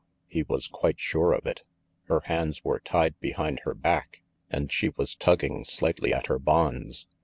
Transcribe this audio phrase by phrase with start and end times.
[0.27, 1.61] he was quite sure of it.
[2.05, 7.05] Her hands were tied behind her back, and she was tugging slightly at her bonds.